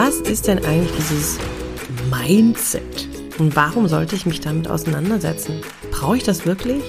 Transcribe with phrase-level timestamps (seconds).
[0.00, 1.38] Was ist denn eigentlich dieses
[2.08, 3.08] Mindset?
[3.40, 5.60] Und warum sollte ich mich damit auseinandersetzen?
[5.90, 6.84] Brauche ich das wirklich?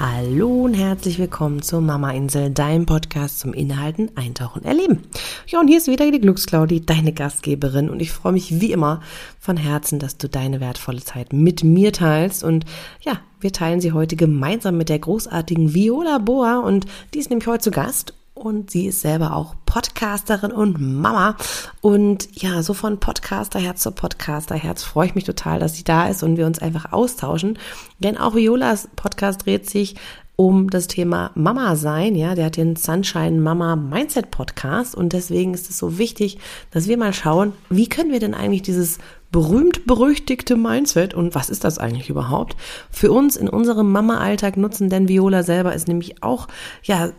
[0.00, 5.02] Hallo und herzlich willkommen zur Mama Insel, deinem Podcast zum Inhalten, Eintauchen, Erleben.
[5.46, 9.02] Ja, und hier ist wieder die Glücksclaudi, deine Gastgeberin und ich freue mich wie immer
[9.38, 12.64] von Herzen, dass du deine wertvolle Zeit mit mir teilst und
[13.02, 17.46] ja, wir teilen sie heute gemeinsam mit der großartigen Viola Boa und die ist nämlich
[17.46, 18.14] heute zu Gast
[18.44, 21.36] und sie ist selber auch Podcasterin und Mama.
[21.80, 26.22] Und ja, so von Podcasterherz zu Podcasterherz freue ich mich total, dass sie da ist
[26.22, 27.58] und wir uns einfach austauschen.
[27.98, 29.96] Denn auch Violas Podcast dreht sich
[30.36, 32.14] um das Thema Mama sein.
[32.14, 36.38] Ja, der hat den Sunshine Mama Mindset Podcast und deswegen ist es so wichtig,
[36.70, 38.98] dass wir mal schauen, wie können wir denn eigentlich dieses
[39.30, 42.56] berühmt berüchtigte Mindset und was ist das eigentlich überhaupt
[42.90, 46.48] für uns in unserem Mama-Alltag nutzen, denn Viola selber ist nämlich auch
[46.82, 47.12] ja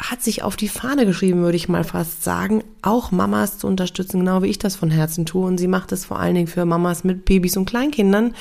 [0.00, 4.20] hat sich auf die Fahne geschrieben, würde ich mal fast sagen, auch Mamas zu unterstützen,
[4.20, 5.44] genau wie ich das von Herzen tue.
[5.44, 8.34] Und sie macht es vor allen Dingen für Mamas mit Babys und Kleinkindern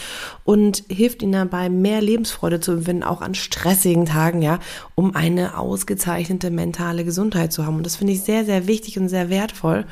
[0.44, 4.60] und hilft ihnen dabei, mehr Lebensfreude zu empfinden, auch an stressigen Tagen, ja,
[4.94, 7.78] um eine ausgezeichnete mentale Gesundheit zu haben.
[7.78, 9.86] Und das finde ich sehr, sehr wichtig und sehr wertvoll.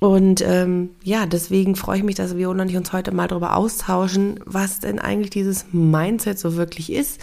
[0.00, 3.56] Und ähm, ja, deswegen freue ich mich, dass wir und ich uns heute mal darüber
[3.56, 7.18] austauschen, was denn eigentlich dieses Mindset so wirklich ist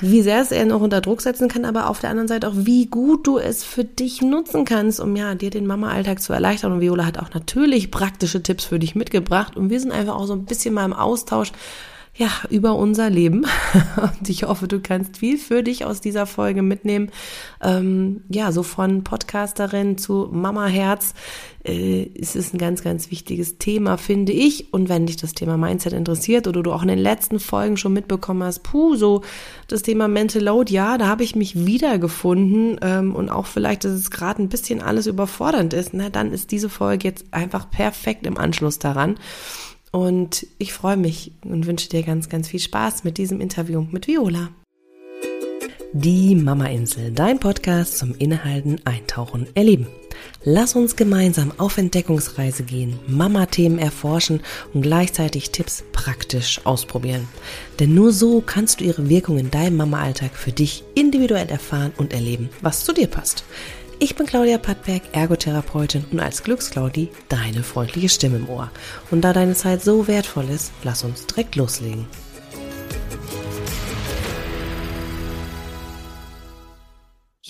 [0.00, 2.54] wie sehr es er noch unter Druck setzen kann, aber auf der anderen Seite auch,
[2.56, 6.72] wie gut du es für dich nutzen kannst, um ja, dir den Mama-Alltag zu erleichtern.
[6.72, 9.56] Und Viola hat auch natürlich praktische Tipps für dich mitgebracht.
[9.56, 11.52] Und wir sind einfach auch so ein bisschen mal im Austausch,
[12.14, 13.46] ja, über unser Leben.
[13.96, 17.10] Und ich hoffe, du kannst viel für dich aus dieser Folge mitnehmen.
[17.62, 21.14] Ähm, ja, so von Podcasterin zu Mama Herz
[21.64, 24.74] äh, ist es ein ganz, ganz wichtiges Thema, finde ich.
[24.74, 27.94] Und wenn dich das Thema Mindset interessiert oder du auch in den letzten Folgen schon
[27.94, 29.22] mitbekommen hast, puh, so
[29.68, 33.92] das Thema Mental Load, ja, da habe ich mich wiedergefunden ähm, und auch vielleicht, dass
[33.92, 38.26] es gerade ein bisschen alles überfordernd ist, na, dann ist diese Folge jetzt einfach perfekt
[38.26, 39.16] im Anschluss daran.
[39.92, 44.06] Und ich freue mich und wünsche dir ganz, ganz viel Spaß mit diesem Interview mit
[44.06, 44.48] Viola.
[45.92, 49.86] Die Mama Insel, dein Podcast zum Innehalten, Eintauchen, Erleben.
[50.42, 54.40] Lass uns gemeinsam auf Entdeckungsreise gehen, Mama-Themen erforschen
[54.72, 57.28] und gleichzeitig Tipps praktisch ausprobieren.
[57.78, 62.14] Denn nur so kannst du ihre Wirkung in deinem Mama-Alltag für dich individuell erfahren und
[62.14, 63.44] erleben, was zu dir passt.
[64.02, 68.68] Ich bin Claudia Pattberg, Ergotherapeutin und als Glücksclaudi deine freundliche Stimme im Ohr.
[69.12, 72.08] Und da deine Zeit so wertvoll ist, lass uns direkt loslegen.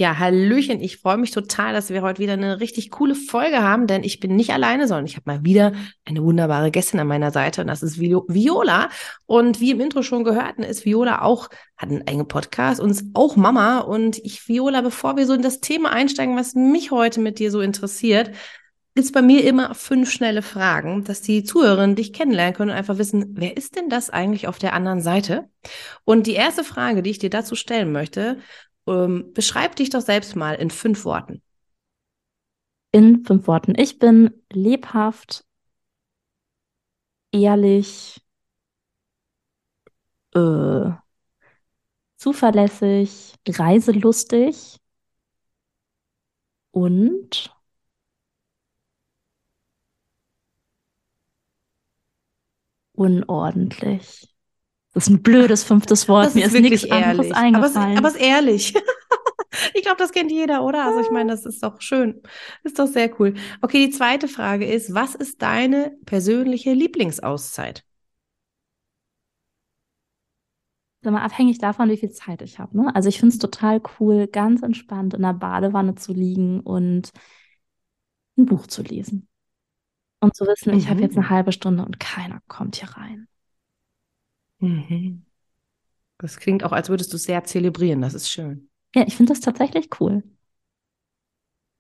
[0.02, 3.86] Ja, Hallöchen, ich freue mich total, dass wir heute wieder eine richtig coole Folge haben,
[3.86, 5.74] denn ich bin nicht alleine, sondern ich habe mal wieder
[6.04, 8.88] eine wunderbare Gästin an meiner Seite und das ist Viola.
[9.26, 13.04] Und wie im Intro schon gehört, ist Viola auch, hat einen eigenen Podcast und ist
[13.14, 13.78] auch Mama.
[13.78, 17.52] Und ich, Viola, bevor wir so in das Thema einsteigen, was mich heute mit dir
[17.52, 18.32] so interessiert,
[18.96, 22.76] gibt es bei mir immer fünf schnelle Fragen, dass die Zuhörerinnen dich kennenlernen können und
[22.76, 25.48] einfach wissen, wer ist denn das eigentlich auf der anderen Seite?
[26.02, 28.38] Und die erste Frage, die ich dir dazu stellen möchte,
[28.87, 31.43] ähm, beschreib dich doch selbst mal in fünf Worten.
[32.93, 33.75] In fünf Worten.
[33.76, 35.44] Ich bin lebhaft,
[37.32, 38.21] ehrlich,
[40.34, 40.92] äh,
[42.16, 44.78] zuverlässig, reiselustig
[46.72, 47.50] und
[52.94, 54.31] unordentlich.
[54.92, 56.26] Das ist ein blödes fünftes Wort.
[56.26, 57.34] Das Mir ist, ist nichts ehrlich.
[57.34, 57.97] eingefallen.
[57.97, 58.75] Aber es, ist ehrlich.
[59.75, 60.84] ich glaube, das kennt jeder, oder?
[60.84, 62.22] Also ich meine, das ist doch schön.
[62.62, 63.34] Ist doch sehr cool.
[63.62, 67.84] Okay, die zweite Frage ist, was ist deine persönliche Lieblingsauszeit?
[71.00, 72.76] Sag mal, abhängig davon, wie viel Zeit ich habe.
[72.76, 72.94] Ne?
[72.94, 77.10] Also ich finde es total cool, ganz entspannt in der Badewanne zu liegen und
[78.36, 79.28] ein Buch zu lesen.
[80.20, 80.78] Und zu wissen, mhm.
[80.78, 83.26] ich habe jetzt eine halbe Stunde und keiner kommt hier rein.
[84.62, 85.24] Mhm.
[86.18, 88.00] Das klingt auch, als würdest du es sehr zelebrieren.
[88.00, 88.70] Das ist schön.
[88.94, 90.22] Ja, ich finde das tatsächlich cool.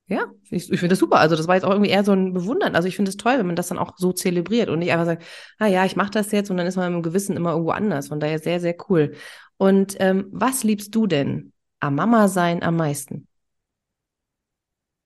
[0.08, 1.16] Ja, ich, ich finde das super.
[1.20, 2.74] Also das war jetzt auch irgendwie eher so ein Bewundern.
[2.74, 5.06] Also ich finde es toll, wenn man das dann auch so zelebriert und nicht einfach
[5.06, 5.24] sagt,
[5.58, 8.08] ah ja, ich mache das jetzt und dann ist man im Gewissen immer irgendwo anders.
[8.08, 9.14] Von daher sehr, sehr cool.
[9.56, 13.28] Und ähm, was liebst du denn am Mama sein am meisten?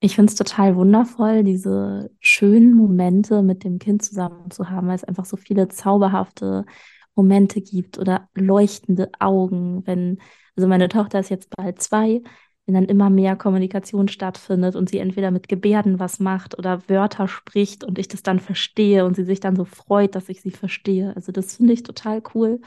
[0.00, 4.94] Ich finde es total wundervoll, diese schönen Momente mit dem Kind zusammen zu haben, weil
[4.94, 6.64] es einfach so viele zauberhafte
[7.16, 10.18] Momente gibt oder leuchtende Augen, wenn,
[10.56, 12.22] also meine Tochter ist jetzt bald zwei,
[12.66, 17.28] wenn dann immer mehr Kommunikation stattfindet und sie entweder mit Gebärden was macht oder Wörter
[17.28, 20.50] spricht und ich das dann verstehe und sie sich dann so freut, dass ich sie
[20.50, 21.14] verstehe.
[21.16, 22.60] Also das finde ich total cool.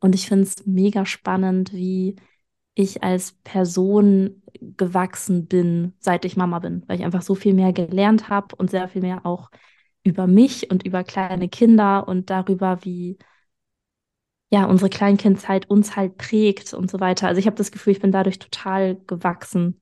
[0.00, 2.16] Und ich finde es mega spannend, wie
[2.74, 7.72] ich als Person gewachsen bin, seit ich Mama bin, weil ich einfach so viel mehr
[7.72, 9.50] gelernt habe und sehr viel mehr auch
[10.02, 13.18] über mich und über kleine Kinder und darüber, wie
[14.50, 17.28] ja unsere Kleinkindzeit uns halt prägt und so weiter.
[17.28, 19.80] Also ich habe das Gefühl, ich bin dadurch total gewachsen.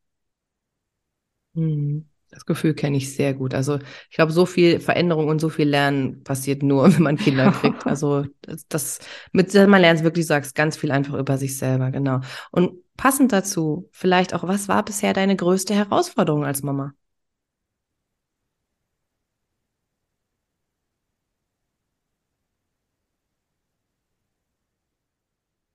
[1.55, 2.09] Hm.
[2.31, 3.55] Das Gefühl kenne ich sehr gut.
[3.55, 3.79] Also
[4.11, 7.87] ich glaube, so viel Veränderung und so viel Lernen passiert nur, wenn man Kinder kriegt.
[7.87, 8.99] Also das, das
[9.33, 12.21] mit man lernt wirklich, du sagst ganz viel einfach über sich selber, genau.
[12.51, 16.93] Und passend dazu, vielleicht auch, was war bisher deine größte Herausforderung als Mama?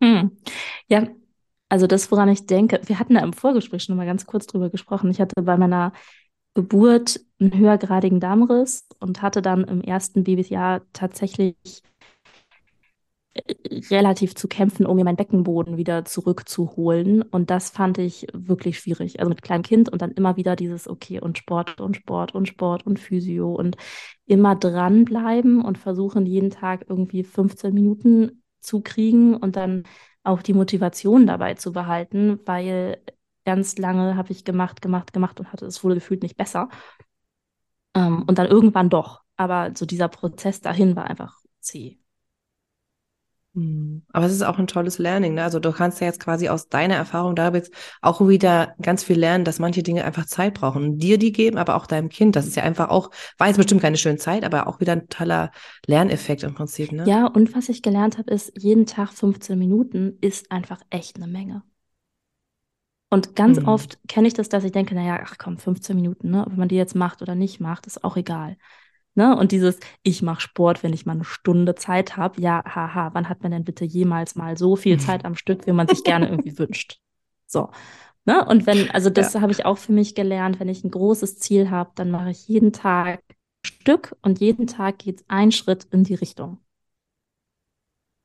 [0.01, 0.37] Hm.
[0.87, 1.07] Ja,
[1.69, 4.69] also das, woran ich denke, wir hatten da im Vorgespräch schon mal ganz kurz drüber
[4.69, 5.09] gesprochen.
[5.11, 5.93] Ich hatte bei meiner
[6.53, 11.55] Geburt einen höhergradigen Darmriss und hatte dann im ersten Babyjahr tatsächlich
[13.89, 17.23] relativ zu kämpfen, um mir meinen Beckenboden wieder zurückzuholen.
[17.23, 19.19] Und das fand ich wirklich schwierig.
[19.19, 22.47] Also mit kleinem Kind und dann immer wieder dieses, okay, und Sport und Sport und
[22.47, 23.75] Sport und Physio und
[24.25, 29.83] immer dranbleiben und versuchen, jeden Tag irgendwie 15 Minuten zu kriegen und dann
[30.23, 33.01] auch die Motivation dabei zu behalten, weil
[33.45, 36.69] ganz lange habe ich gemacht, gemacht, gemacht und hatte es wohl gefühlt nicht besser.
[37.95, 39.21] Ähm, und dann irgendwann doch.
[39.37, 41.99] Aber so dieser Prozess dahin war einfach zäh.
[43.55, 44.01] Hm.
[44.11, 45.35] Aber es ist auch ein tolles Learning.
[45.35, 45.43] Ne?
[45.43, 47.71] Also du kannst ja jetzt quasi aus deiner Erfahrung da jetzt
[48.01, 51.75] auch wieder ganz viel lernen, dass manche Dinge einfach Zeit brauchen dir die geben, aber
[51.75, 52.35] auch deinem Kind.
[52.35, 55.07] Das ist ja einfach auch, war jetzt bestimmt keine schöne Zeit, aber auch wieder ein
[55.07, 55.51] toller
[55.85, 56.91] Lerneffekt im Prinzip.
[56.91, 57.03] Ne?
[57.07, 61.27] Ja, und was ich gelernt habe, ist, jeden Tag 15 Minuten ist einfach echt eine
[61.27, 61.63] Menge.
[63.13, 63.67] Und ganz mhm.
[63.67, 66.47] oft kenne ich das, dass ich denke, naja, ach komm, 15 Minuten, ne?
[66.47, 68.57] Ob man die jetzt macht oder nicht macht, ist auch egal.
[69.15, 69.35] Ne?
[69.35, 73.29] Und dieses, ich mache Sport, wenn ich mal eine Stunde Zeit habe, ja, haha, wann
[73.29, 76.29] hat man denn bitte jemals mal so viel Zeit am Stück, wie man sich gerne
[76.29, 76.99] irgendwie wünscht?
[77.45, 77.69] So.
[78.25, 78.43] Ne?
[78.45, 79.41] Und wenn, also das ja.
[79.41, 82.47] habe ich auch für mich gelernt, wenn ich ein großes Ziel habe, dann mache ich
[82.47, 83.21] jeden Tag
[83.65, 86.59] Stück und jeden Tag geht es ein Schritt in die Richtung.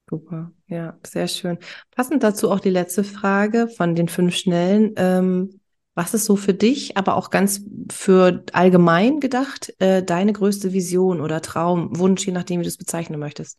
[0.08, 1.58] Super, ja, sehr schön.
[1.90, 4.94] Passend dazu auch die letzte Frage von den fünf Schnellen.
[4.96, 5.60] Ähm,
[5.98, 7.60] was ist so für dich, aber auch ganz
[7.90, 12.78] für allgemein gedacht, äh, deine größte Vision oder Traum, Wunsch, je nachdem, wie du es
[12.78, 13.58] bezeichnen möchtest?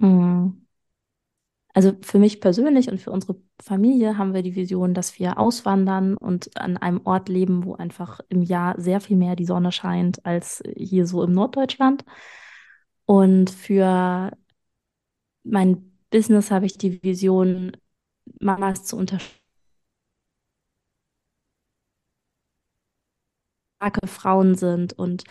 [0.00, 0.60] Hm.
[1.72, 6.16] Also für mich persönlich und für unsere Familie haben wir die Vision, dass wir auswandern
[6.16, 10.24] und an einem Ort leben, wo einfach im Jahr sehr viel mehr die Sonne scheint
[10.26, 12.04] als hier so im Norddeutschland.
[13.04, 14.32] Und für
[15.44, 17.76] mein Business habe ich die Vision,
[18.40, 19.40] Mamas zu unterstützen.
[23.76, 25.24] starke Frauen sind und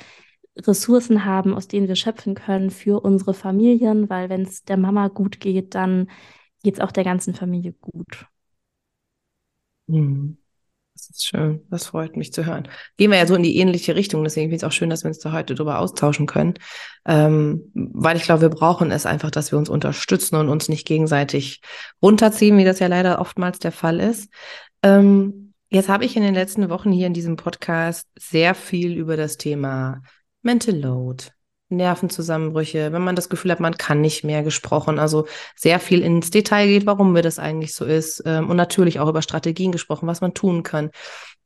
[0.57, 5.07] Ressourcen haben, aus denen wir schöpfen können für unsere Familien, weil wenn es der Mama
[5.07, 6.09] gut geht, dann
[6.63, 8.27] geht es auch der ganzen Familie gut.
[9.87, 10.38] Mhm.
[11.07, 11.65] Das ist schön.
[11.69, 12.67] Das freut mich zu hören.
[12.97, 14.23] Gehen wir ja so in die ähnliche Richtung.
[14.23, 16.55] Deswegen finde ich es auch schön, dass wir uns da heute drüber austauschen können.
[17.05, 20.85] Ähm, weil ich glaube, wir brauchen es einfach, dass wir uns unterstützen und uns nicht
[20.85, 21.61] gegenseitig
[22.01, 24.29] runterziehen, wie das ja leider oftmals der Fall ist.
[24.83, 29.15] Ähm, jetzt habe ich in den letzten Wochen hier in diesem Podcast sehr viel über
[29.15, 30.01] das Thema
[30.41, 31.25] Mental Load,
[31.69, 34.99] Nervenzusammenbrüche, wenn man das Gefühl hat, man kann nicht mehr gesprochen.
[34.99, 38.23] Also sehr viel ins Detail geht, warum mir das eigentlich so ist.
[38.25, 40.91] Ähm, und natürlich auch über Strategien gesprochen, was man tun kann.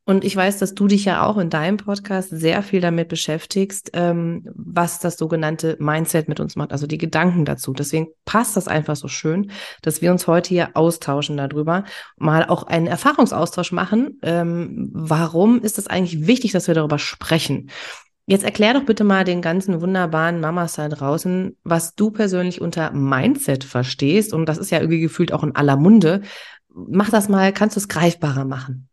[0.06, 3.92] Und ich weiß, dass du dich ja auch in deinem Podcast sehr viel damit beschäftigst,
[3.94, 7.72] ähm, was das sogenannte Mindset mit uns macht, also die Gedanken dazu.
[7.72, 9.52] Deswegen passt das einfach so schön,
[9.82, 11.86] dass wir uns heute hier austauschen darüber,
[12.18, 14.20] mal auch einen Erfahrungsaustausch machen.
[14.24, 17.70] Ähm, warum ist es eigentlich wichtig, dass wir darüber sprechen?
[18.26, 22.92] Jetzt erklär doch bitte mal den ganzen wunderbaren Mamas da draußen, was du persönlich unter
[22.92, 24.34] Mindset verstehst.
[24.34, 26.22] Und das ist ja irgendwie gefühlt auch in aller Munde.
[26.70, 28.88] Mach das mal, kannst du es greifbarer machen?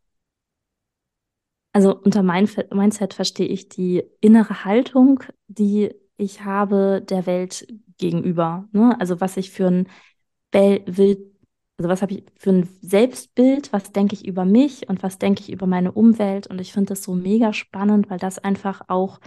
[1.72, 7.68] Also unter Mindset verstehe ich die innere Haltung, die ich habe der Welt
[7.98, 8.68] gegenüber.
[8.72, 8.96] Ne?
[8.98, 9.88] Also was ich für ein
[10.50, 11.29] Bild
[11.80, 15.40] also was habe ich für ein Selbstbild, was denke ich über mich und was denke
[15.40, 16.46] ich über meine Umwelt.
[16.46, 19.18] Und ich finde das so mega spannend, weil das einfach auch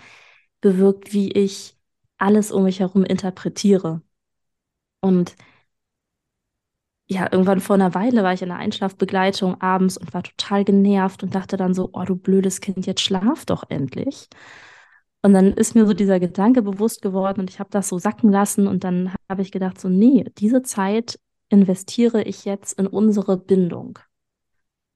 [0.61, 1.75] bewirkt, wie ich
[2.19, 4.03] alles um mich herum interpretiere.
[5.01, 5.35] Und
[7.07, 11.23] ja, irgendwann vor einer Weile war ich in einer Einschlafbegleitung abends und war total genervt
[11.23, 14.29] und dachte dann so, oh du blödes Kind, jetzt schlaf doch endlich.
[15.23, 18.29] Und dann ist mir so dieser Gedanke bewusst geworden und ich habe das so sacken
[18.31, 21.17] lassen und dann habe ich gedacht, so, nee, diese Zeit
[21.49, 23.99] investiere ich jetzt in unsere Bindung?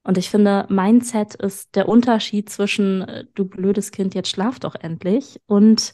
[0.04, 4.76] Und ich finde, Mindset ist der Unterschied zwischen, äh, du blödes Kind, jetzt schlaf doch
[4.76, 5.94] endlich, und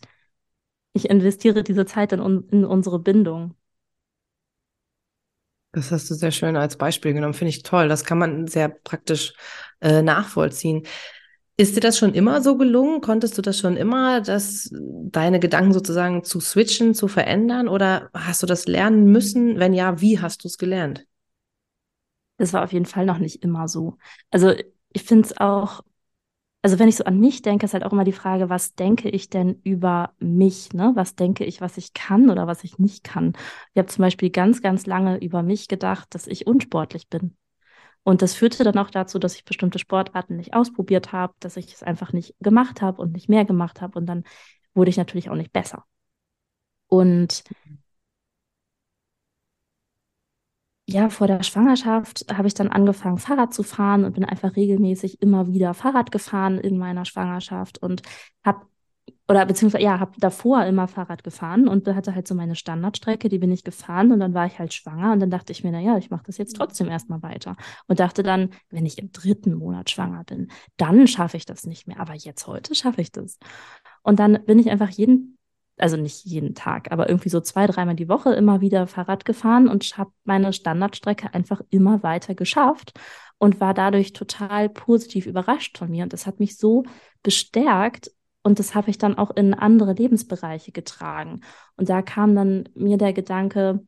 [0.94, 3.56] ich investiere diese Zeit in, in unsere Bindung.
[5.72, 7.88] Das hast du sehr schön als Beispiel genommen, finde ich toll.
[7.88, 9.34] Das kann man sehr praktisch
[9.82, 10.86] äh, nachvollziehen.
[11.56, 13.02] Ist dir das schon immer so gelungen?
[13.02, 17.68] Konntest du das schon immer, dass deine Gedanken sozusagen zu switchen, zu verändern?
[17.68, 19.60] Oder hast du das lernen müssen?
[19.60, 21.06] Wenn ja, wie hast du es gelernt?
[22.38, 23.98] Das war auf jeden Fall noch nicht immer so.
[24.32, 24.54] Also
[24.92, 25.82] ich finde es auch
[26.64, 29.10] also wenn ich so an mich denke, ist halt auch immer die Frage, was denke
[29.10, 30.74] ich denn über mich?
[30.74, 30.94] Ne?
[30.96, 33.34] Was denke ich, was ich kann oder was ich nicht kann?
[33.74, 37.36] Ich habe zum Beispiel ganz, ganz lange über mich gedacht, dass ich unsportlich bin.
[38.04, 41.74] Und das führte dann auch dazu, dass ich bestimmte Sportarten nicht ausprobiert habe, dass ich
[41.74, 43.98] es einfach nicht gemacht habe und nicht mehr gemacht habe.
[43.98, 44.24] Und dann
[44.74, 45.86] wurde ich natürlich auch nicht besser.
[46.88, 47.44] Und
[50.86, 55.22] ja, vor der Schwangerschaft habe ich dann angefangen, Fahrrad zu fahren und bin einfach regelmäßig
[55.22, 58.02] immer wieder Fahrrad gefahren in meiner Schwangerschaft und
[58.44, 58.66] habe
[59.28, 63.40] oder beziehungsweise ja, habe davor immer Fahrrad gefahren und hatte halt so meine Standardstrecke, die
[63.40, 65.98] bin ich gefahren und dann war ich halt schwanger und dann dachte ich mir, naja,
[65.98, 67.56] ich mache das jetzt trotzdem erstmal weiter
[67.88, 71.88] und dachte dann, wenn ich im dritten Monat schwanger bin, dann schaffe ich das nicht
[71.88, 73.38] mehr, aber jetzt heute schaffe ich das.
[74.02, 75.38] Und dann bin ich einfach jeden
[75.78, 79.68] also nicht jeden Tag, aber irgendwie so zwei, dreimal die Woche immer wieder Fahrrad gefahren
[79.68, 82.94] und habe meine Standardstrecke einfach immer weiter geschafft
[83.40, 86.04] und war dadurch total positiv überrascht von mir.
[86.04, 86.84] Und das hat mich so
[87.24, 88.12] bestärkt
[88.44, 91.42] und das habe ich dann auch in andere Lebensbereiche getragen.
[91.78, 93.86] Und da kam dann mir der Gedanke,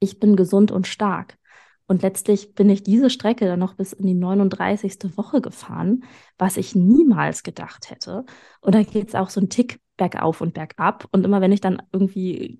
[0.00, 1.38] ich bin gesund und stark.
[1.86, 5.16] Und letztlich bin ich diese Strecke dann noch bis in die 39.
[5.18, 6.04] Woche gefahren,
[6.38, 8.24] was ich niemals gedacht hätte.
[8.60, 11.06] Und da geht es auch so ein Tick bergauf und bergab.
[11.12, 12.58] Und immer wenn ich dann irgendwie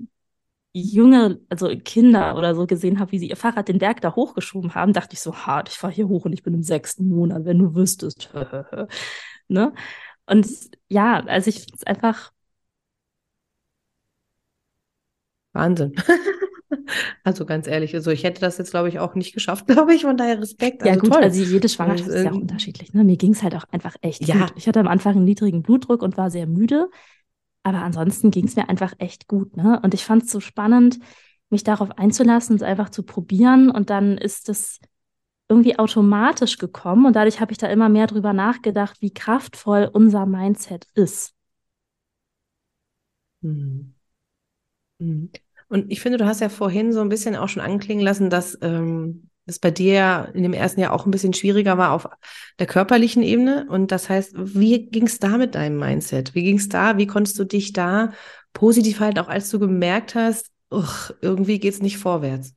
[0.74, 4.74] junge, also Kinder oder so gesehen habe, wie sie ihr Fahrrad den Berg da hochgeschoben
[4.74, 7.46] haben, dachte ich so, hart, ich fahre hier hoch und ich bin im sechsten Monat,
[7.46, 8.30] wenn du wüsstest.
[9.48, 9.72] ne?
[10.26, 10.46] Und
[10.88, 12.32] ja, also ich finde es einfach.
[15.52, 15.94] Wahnsinn.
[17.22, 20.02] Also ganz ehrlich, also ich hätte das jetzt, glaube ich, auch nicht geschafft, glaube ich,
[20.02, 20.82] von daher Respekt.
[20.82, 21.22] Also ja gut, toll.
[21.22, 22.92] also jede Schwangerschaft ist ja auch ähm, unterschiedlich.
[22.92, 23.04] Ne?
[23.04, 24.40] Mir ging es halt auch einfach echt ja.
[24.40, 24.52] gut.
[24.56, 26.90] Ich hatte am Anfang einen niedrigen Blutdruck und war sehr müde,
[27.62, 29.56] aber ansonsten ging es mir einfach echt gut.
[29.56, 29.80] Ne?
[29.82, 30.98] Und ich fand es so spannend,
[31.50, 34.80] mich darauf einzulassen, es einfach zu probieren und dann ist es
[35.48, 40.26] irgendwie automatisch gekommen und dadurch habe ich da immer mehr drüber nachgedacht, wie kraftvoll unser
[40.26, 41.34] Mindset ist.
[43.42, 43.94] Mhm.
[44.98, 45.30] Mhm.
[45.68, 48.56] Und ich finde, du hast ja vorhin so ein bisschen auch schon anklingen lassen, dass
[48.62, 52.08] ähm, es bei dir in dem ersten Jahr auch ein bisschen schwieriger war auf
[52.58, 53.66] der körperlichen Ebene.
[53.68, 56.34] Und das heißt, wie ging es da mit deinem Mindset?
[56.34, 56.96] Wie ging es da?
[56.96, 58.12] Wie konntest du dich da
[58.52, 60.50] positiv halten, auch als du gemerkt hast,
[61.20, 62.54] irgendwie geht es nicht vorwärts?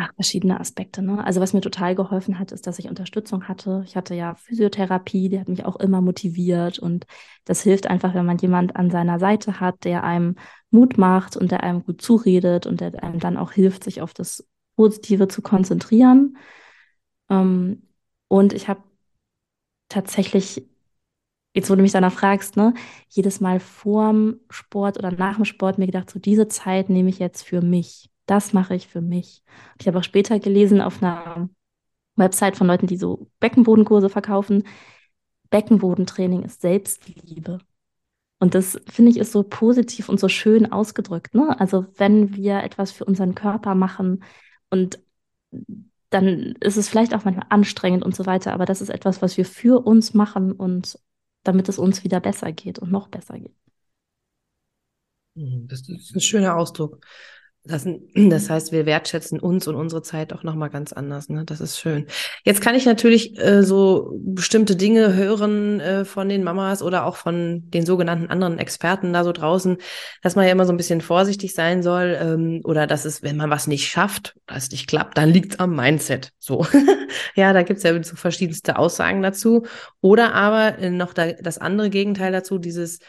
[0.00, 1.02] Ach, verschiedene Aspekte.
[1.02, 1.24] Ne?
[1.24, 3.82] Also was mir total geholfen hat, ist, dass ich Unterstützung hatte.
[3.84, 7.04] Ich hatte ja Physiotherapie, die hat mich auch immer motiviert und
[7.44, 10.36] das hilft einfach, wenn man jemand an seiner Seite hat, der einem
[10.70, 14.14] Mut macht und der einem gut zuredet und der einem dann auch hilft, sich auf
[14.14, 16.36] das Positive zu konzentrieren.
[17.30, 17.82] Ähm,
[18.28, 18.82] und ich habe
[19.88, 20.66] tatsächlich,
[21.54, 22.74] jetzt wo du mich danach fragst, ne,
[23.08, 27.18] jedes Mal vorm Sport oder nach dem Sport mir gedacht, so diese Zeit nehme ich
[27.18, 29.42] jetzt für mich das mache ich für mich.
[29.80, 31.48] Ich habe auch später gelesen auf einer
[32.16, 34.64] Website von Leuten, die so Beckenbodenkurse verkaufen.
[35.50, 37.58] Beckenbodentraining ist Selbstliebe.
[38.38, 41.34] Und das finde ich ist so positiv und so schön ausgedrückt.
[41.34, 41.58] Ne?
[41.58, 44.22] Also wenn wir etwas für unseren Körper machen
[44.70, 45.00] und
[46.10, 49.36] dann ist es vielleicht auch manchmal anstrengend und so weiter, aber das ist etwas, was
[49.36, 50.98] wir für uns machen und
[51.44, 53.54] damit es uns wieder besser geht und noch besser geht.
[55.36, 57.04] Hm, das ist ein schöner Ausdruck.
[57.68, 61.28] Das, das, heißt, wir wertschätzen uns und unsere Zeit auch nochmal ganz anders.
[61.28, 61.44] Ne?
[61.44, 62.06] Das ist schön.
[62.44, 67.16] Jetzt kann ich natürlich äh, so bestimmte Dinge hören äh, von den Mamas oder auch
[67.16, 69.76] von den sogenannten anderen Experten da so draußen,
[70.22, 73.36] dass man ja immer so ein bisschen vorsichtig sein soll ähm, oder dass es, wenn
[73.36, 76.32] man was nicht schafft, das nicht klappt, dann liegt es am Mindset.
[76.38, 76.66] So,
[77.34, 79.66] ja, da gibt's ja so verschiedenste Aussagen dazu.
[80.00, 83.00] Oder aber äh, noch da, das andere Gegenteil dazu, dieses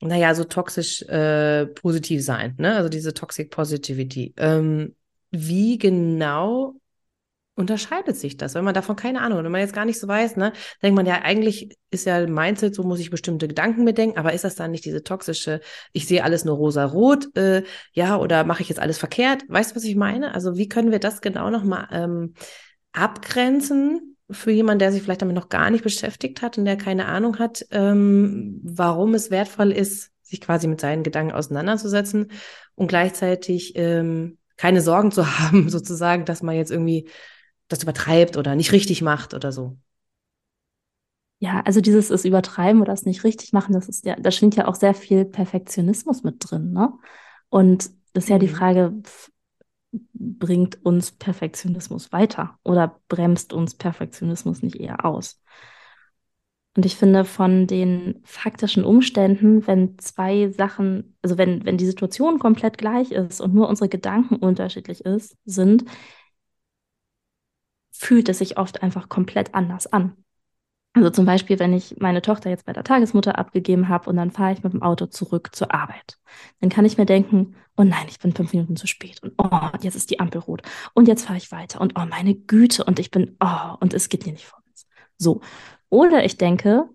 [0.00, 2.76] naja, so toxisch äh, positiv sein, ne?
[2.76, 4.34] Also diese Toxic Positivity.
[4.36, 4.94] Ähm,
[5.30, 6.74] wie genau
[7.58, 10.36] unterscheidet sich das, wenn man davon keine Ahnung wenn man jetzt gar nicht so weiß,
[10.36, 14.32] ne, denkt man ja, eigentlich ist ja Mindset, so muss ich bestimmte Gedanken bedenken, aber
[14.32, 15.60] ist das dann nicht diese toxische,
[15.92, 19.42] ich sehe alles nur rosa-rot, äh, ja, oder mache ich jetzt alles verkehrt?
[19.48, 20.34] Weißt du, was ich meine?
[20.34, 22.34] Also wie können wir das genau nochmal ähm,
[22.92, 24.16] abgrenzen?
[24.30, 27.38] Für jemanden, der sich vielleicht damit noch gar nicht beschäftigt hat und der keine Ahnung
[27.38, 32.30] hat, ähm, warum es wertvoll ist, sich quasi mit seinen Gedanken auseinanderzusetzen
[32.74, 37.08] und gleichzeitig ähm, keine Sorgen zu haben, sozusagen, dass man jetzt irgendwie
[37.68, 39.78] das übertreibt oder nicht richtig macht oder so.
[41.40, 44.56] Ja, also dieses es übertreiben oder es nicht richtig machen, das ist ja, da schwingt
[44.56, 46.92] ja auch sehr viel Perfektionismus mit drin, ne?
[47.48, 48.54] Und das ist ja die Mhm.
[48.56, 48.92] Frage,
[49.92, 55.40] bringt uns Perfektionismus weiter oder bremst uns Perfektionismus nicht eher aus?
[56.76, 62.38] Und ich finde, von den faktischen Umständen, wenn zwei Sachen, also wenn, wenn die Situation
[62.38, 65.84] komplett gleich ist und nur unsere Gedanken unterschiedlich ist, sind,
[67.90, 70.16] fühlt es sich oft einfach komplett anders an.
[70.98, 74.32] Also zum Beispiel, wenn ich meine Tochter jetzt bei der Tagesmutter abgegeben habe und dann
[74.32, 76.18] fahre ich mit dem Auto zurück zur Arbeit,
[76.60, 79.68] dann kann ich mir denken, oh nein, ich bin fünf Minuten zu spät und oh,
[79.80, 80.62] jetzt ist die Ampel rot
[80.94, 84.08] und jetzt fahre ich weiter und oh, meine Güte und ich bin, oh, und es
[84.08, 84.88] geht hier nicht vorwärts.
[85.18, 85.40] So.
[85.88, 86.88] Oder ich denke,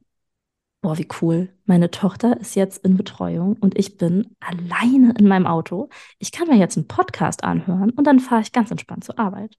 [0.82, 5.48] boah, wie cool, meine Tochter ist jetzt in Betreuung und ich bin alleine in meinem
[5.48, 5.88] Auto.
[6.20, 9.58] Ich kann mir jetzt einen Podcast anhören und dann fahre ich ganz entspannt zur Arbeit.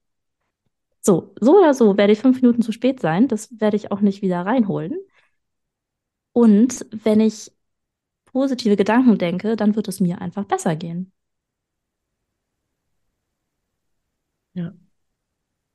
[1.05, 3.27] So, so oder so werde ich fünf Minuten zu spät sein.
[3.27, 4.97] Das werde ich auch nicht wieder reinholen.
[6.33, 7.51] Und wenn ich
[8.25, 11.13] positive Gedanken denke, dann wird es mir einfach besser gehen.
[14.53, 14.73] Ja.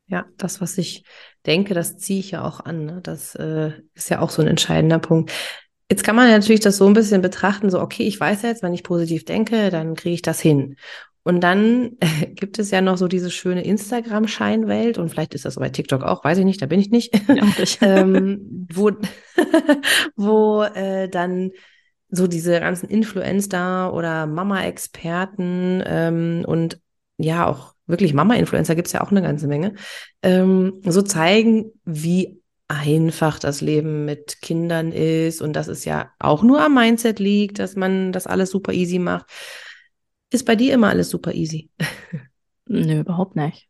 [0.06, 1.04] Ja, das, was ich
[1.46, 2.84] denke, das ziehe ich ja auch an.
[2.84, 3.00] Ne?
[3.02, 5.30] Das äh, ist ja auch so ein entscheidender Punkt.
[5.88, 8.62] Jetzt kann man ja natürlich das so ein bisschen betrachten, so, okay, ich weiß jetzt,
[8.62, 10.76] wenn ich positiv denke, dann kriege ich das hin.
[11.22, 11.92] Und dann
[12.34, 16.24] gibt es ja noch so diese schöne Instagram-Scheinwelt und vielleicht ist das bei TikTok auch,
[16.24, 17.44] weiß ich nicht, da bin ich nicht, Ja,
[17.82, 18.92] ähm, wo,
[20.16, 21.50] wo äh, dann
[22.08, 26.80] so diese ganzen Influencer oder Mama-Experten ähm, und
[27.18, 29.74] ja auch wirklich Mama-Influencer gibt es ja auch eine ganze Menge,
[30.22, 35.42] ähm, so zeigen, wie einfach das Leben mit Kindern ist.
[35.42, 38.98] Und dass es ja auch nur am Mindset liegt, dass man das alles super easy
[38.98, 39.26] macht.
[40.30, 41.70] Ist bei dir immer alles super easy?
[42.66, 43.68] Nö, überhaupt nicht.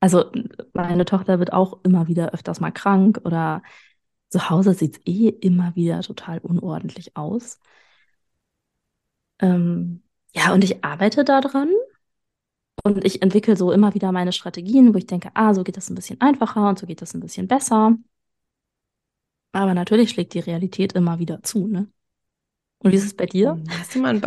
[0.00, 0.32] Also
[0.74, 3.62] meine Tochter wird auch immer wieder öfters mal krank oder
[4.30, 7.60] zu Hause sieht es eh immer wieder total unordentlich aus.
[9.40, 10.02] Ähm,
[10.34, 11.68] ja, und ich arbeite daran
[12.84, 15.90] und ich entwickle so immer wieder meine Strategien, wo ich denke, ah, so geht das
[15.90, 17.96] ein bisschen einfacher und so geht das ein bisschen besser.
[19.52, 21.88] Aber natürlich schlägt die Realität immer wieder zu, ne?
[22.80, 23.52] Und wie ist es bei dir?
[23.52, 24.20] Hm, Hast du mal ein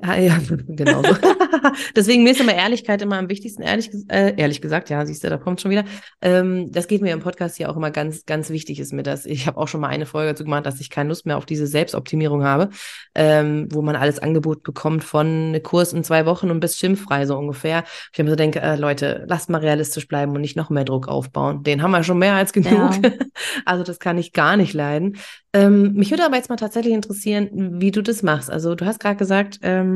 [0.00, 1.16] ba ja, genau so.
[1.96, 5.30] Deswegen mir ist immer Ehrlichkeit immer am wichtigsten, ehrlich, äh, ehrlich gesagt, ja, siehst du,
[5.30, 5.84] da kommt schon wieder.
[6.20, 9.26] Ähm, das geht mir im Podcast hier auch immer ganz, ganz wichtig ist mir das.
[9.26, 11.46] Ich habe auch schon mal eine Folge dazu gemacht, dass ich keine Lust mehr auf
[11.46, 12.70] diese Selbstoptimierung habe,
[13.14, 17.36] ähm, wo man alles Angebot bekommt von Kurs in zwei Wochen und bis schimpffrei so
[17.36, 17.84] ungefähr.
[18.12, 21.08] Ich mir so denke, äh, Leute, lasst mal realistisch bleiben und nicht noch mehr Druck
[21.08, 21.62] aufbauen.
[21.62, 22.72] Den haben wir schon mehr als genug.
[22.72, 22.90] Ja.
[23.64, 25.16] Also das kann ich gar nicht leiden.
[25.52, 28.50] Ähm, mich würde aber jetzt mal tatsächlich interessieren, wie du das machst.
[28.50, 29.89] Also du hast gerade gesagt, ähm,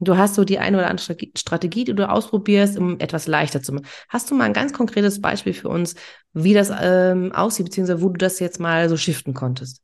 [0.00, 3.62] du hast so die eine oder andere Strate- Strategie, die du ausprobierst, um etwas leichter
[3.62, 3.86] zu machen.
[4.08, 5.94] Hast du mal ein ganz konkretes Beispiel für uns,
[6.32, 9.82] wie das ähm, aussieht, beziehungsweise wo du das jetzt mal so shiften konntest?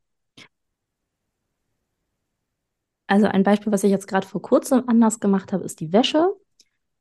[3.06, 6.32] Also ein Beispiel, was ich jetzt gerade vor kurzem anders gemacht habe, ist die Wäsche.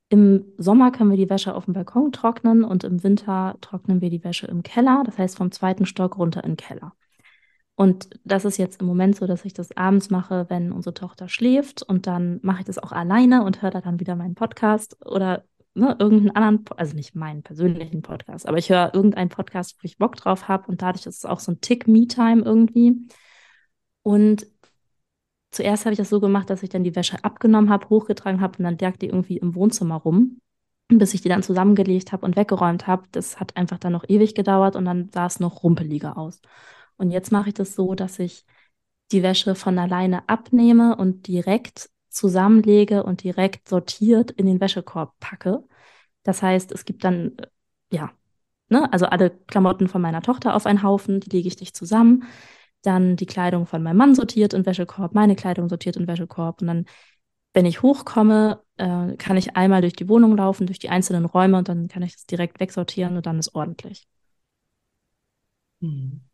[0.09, 4.09] Im Sommer können wir die Wäsche auf dem Balkon trocknen und im Winter trocknen wir
[4.09, 6.93] die Wäsche im Keller, das heißt vom zweiten Stock runter in den Keller.
[7.79, 11.29] Und das ist jetzt im Moment so, dass ich das abends mache, wenn unsere Tochter
[11.29, 14.97] schläft und dann mache ich das auch alleine und höre da dann wieder meinen Podcast
[15.05, 19.85] oder ne, irgendeinen anderen, also nicht meinen persönlichen Podcast, aber ich höre irgendeinen Podcast, wo
[19.85, 22.97] ich Bock drauf habe und dadurch ist es auch so ein Tick Me-Time irgendwie.
[24.03, 24.45] Und
[25.51, 28.57] zuerst habe ich das so gemacht, dass ich dann die Wäsche abgenommen habe, hochgetragen habe
[28.57, 30.41] und dann lag die irgendwie im Wohnzimmer rum.
[30.89, 34.35] Bis ich die dann zusammengelegt habe und weggeräumt habe, das hat einfach dann noch ewig
[34.35, 36.41] gedauert und dann sah es noch rumpeliger aus.
[36.99, 38.45] Und jetzt mache ich das so, dass ich
[39.11, 45.63] die Wäsche von alleine abnehme und direkt zusammenlege und direkt sortiert in den Wäschekorb packe.
[46.23, 47.47] Das heißt, es gibt dann, äh,
[47.93, 48.11] ja,
[48.69, 52.25] ne, also alle Klamotten von meiner Tochter auf einen Haufen, die lege ich nicht zusammen.
[52.83, 56.61] Dann die Kleidung von meinem Mann sortiert in Wäschekorb, meine Kleidung sortiert in Wäschekorb.
[56.61, 56.85] Und dann,
[57.53, 61.57] wenn ich hochkomme, äh, kann ich einmal durch die Wohnung laufen, durch die einzelnen Räume
[61.59, 64.07] und dann kann ich das direkt wegsortieren und dann ist ordentlich.
[65.81, 66.28] Hm.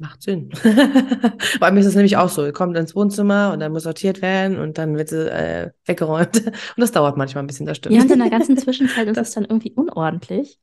[0.00, 0.50] Macht Sinn.
[1.60, 2.44] Bei mir ist es nämlich auch so.
[2.44, 6.36] Ihr kommt ins Wohnzimmer und dann muss sortiert werden und dann wird sie äh, weggeräumt.
[6.46, 7.96] Und das dauert manchmal ein bisschen, das stimmt.
[7.96, 10.60] Ja, und in der ganzen Zwischenzeit ist Das- es dann irgendwie unordentlich.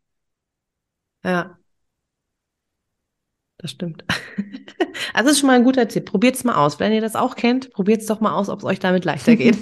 [1.23, 1.59] Ja,
[3.57, 4.03] das stimmt.
[5.13, 6.05] Also ist schon mal ein guter Tipp.
[6.05, 6.79] Probiert es mal aus.
[6.79, 9.35] Wenn ihr das auch kennt, probiert es doch mal aus, ob es euch damit leichter
[9.35, 9.57] geht.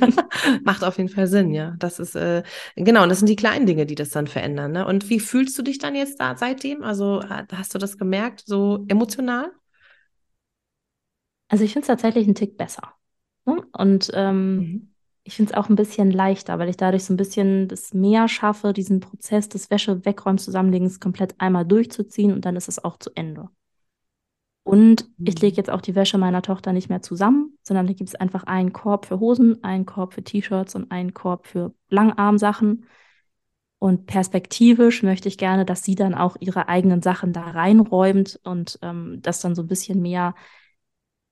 [0.63, 1.75] Macht auf jeden Fall Sinn, ja.
[1.79, 2.43] Das ist äh,
[2.75, 4.71] genau, und das sind die kleinen Dinge, die das dann verändern.
[4.71, 4.85] Ne?
[4.85, 6.83] Und wie fühlst du dich dann jetzt da seitdem?
[6.83, 9.51] Also äh, hast du das gemerkt, so emotional?
[11.53, 12.95] Also ich finde es tatsächlich einen Tick besser.
[13.45, 13.61] Ne?
[13.73, 14.93] Und ähm, Mhm.
[15.23, 18.27] ich finde es auch ein bisschen leichter, weil ich dadurch so ein bisschen das mehr
[18.27, 22.97] schaffe, diesen Prozess des Wäsche wegräumen, zusammenlegens komplett einmal durchzuziehen und dann ist es auch
[22.97, 23.49] zu Ende.
[24.63, 28.09] Und ich lege jetzt auch die Wäsche meiner Tochter nicht mehr zusammen, sondern da gibt
[28.09, 32.85] es einfach einen Korb für Hosen, einen Korb für T-Shirts und einen Korb für Langarmsachen.
[33.77, 38.79] Und perspektivisch möchte ich gerne, dass sie dann auch ihre eigenen Sachen da reinräumt und
[38.81, 40.33] ähm, das dann so ein bisschen mehr,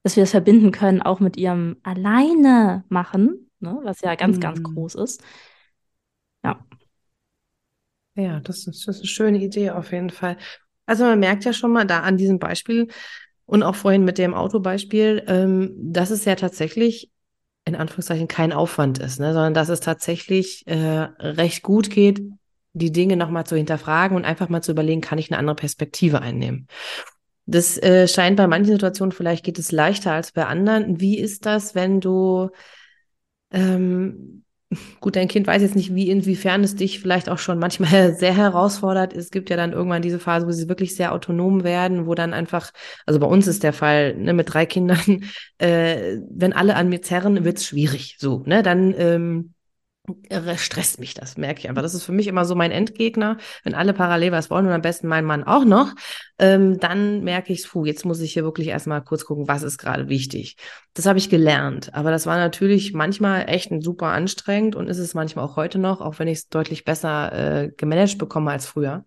[0.03, 4.41] dass wir das verbinden können, auch mit ihrem Alleine machen, ne, was ja ganz, mhm.
[4.41, 5.23] ganz groß ist.
[6.43, 6.65] Ja.
[8.15, 10.37] Ja, das ist, das ist eine schöne Idee auf jeden Fall.
[10.85, 12.87] Also man merkt ja schon mal da an diesem Beispiel
[13.45, 17.11] und auch vorhin mit dem Autobeispiel, ähm, dass es ja tatsächlich
[17.65, 22.21] in Anführungszeichen kein Aufwand ist, ne, sondern dass es tatsächlich äh, recht gut geht,
[22.73, 26.21] die Dinge nochmal zu hinterfragen und einfach mal zu überlegen, kann ich eine andere Perspektive
[26.21, 26.67] einnehmen.
[27.45, 30.99] Das äh, scheint bei manchen Situationen, vielleicht geht es leichter als bei anderen.
[30.99, 32.49] Wie ist das, wenn du
[33.51, 34.41] ähm,
[35.01, 38.35] Gut, dein Kind weiß jetzt nicht, wie inwiefern es dich vielleicht auch schon manchmal sehr
[38.35, 39.13] herausfordert.
[39.13, 42.33] Es gibt ja dann irgendwann diese Phase, wo sie wirklich sehr autonom werden, wo dann
[42.33, 42.71] einfach,
[43.05, 45.23] also bei uns ist der Fall, ne, mit drei Kindern,
[45.57, 48.17] äh, wenn alle an mir zerren, wird's schwierig.
[48.19, 49.53] So, ne, dann ähm,
[50.57, 51.81] stresst mich das, merke ich einfach.
[51.81, 53.37] Das ist für mich immer so mein Endgegner.
[53.63, 55.93] Wenn alle parallel was wollen und am besten mein Mann auch noch,
[56.39, 59.77] ähm, dann merke ich, puh, jetzt muss ich hier wirklich erstmal kurz gucken, was ist
[59.77, 60.57] gerade wichtig.
[60.93, 61.93] Das habe ich gelernt.
[61.93, 66.01] Aber das war natürlich manchmal echt super anstrengend und ist es manchmal auch heute noch,
[66.01, 69.05] auch wenn ich es deutlich besser äh, gemanagt bekomme als früher.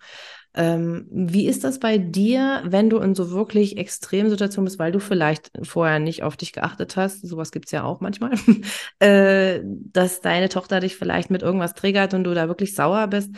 [0.57, 4.93] Ähm, wie ist das bei dir, wenn du in so wirklich extremen Situationen bist, weil
[4.93, 8.33] du vielleicht vorher nicht auf dich geachtet hast, sowas gibt's ja auch manchmal,
[9.01, 13.31] äh, dass deine Tochter dich vielleicht mit irgendwas triggert und du da wirklich sauer bist.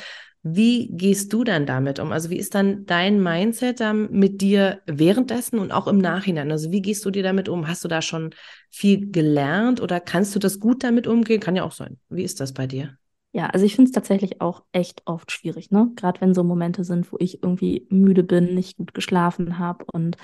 [0.43, 2.13] Wie gehst du dann damit um?
[2.13, 6.53] Also wie ist dann dein Mindset dann mit dir währenddessen und auch im Nachhinein?
[6.53, 7.67] Also wie gehst du dir damit um?
[7.67, 8.31] Hast du da schon
[8.71, 11.41] viel gelernt oder kannst du das gut damit umgehen?
[11.41, 11.99] Kann ja auch sein.
[12.11, 12.97] Wie ist das bei dir?
[13.37, 15.91] Ja, also ich finde es tatsächlich auch echt oft schwierig, ne?
[15.95, 20.17] Gerade wenn so Momente sind, wo ich irgendwie müde bin, nicht gut geschlafen habe und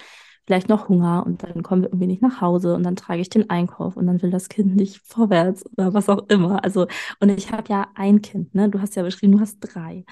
[0.46, 3.28] vielleicht noch Hunger und dann kommen wir irgendwie nicht nach Hause und dann trage ich
[3.28, 6.64] den Einkauf und dann will das Kind nicht vorwärts oder was auch immer.
[6.64, 6.86] Also,
[7.20, 8.70] und ich habe ja ein Kind, ne?
[8.70, 10.04] Du hast ja beschrieben, du hast drei.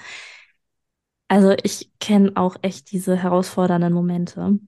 [1.28, 4.58] Also ich kenne auch echt diese herausfordernden Momente.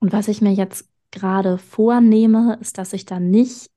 [0.00, 3.70] Und was ich mir jetzt gerade vornehme, ist, dass ich dann nicht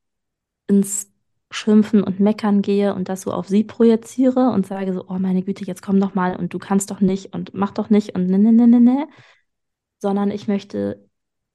[0.67, 1.11] ins
[1.51, 5.41] Schimpfen und Meckern gehe und das so auf sie projiziere und sage so, oh meine
[5.41, 8.27] Güte, jetzt komm doch mal und du kannst doch nicht und mach doch nicht und
[8.27, 9.07] ne, ne, ne, ne, ne,
[9.99, 11.09] sondern ich möchte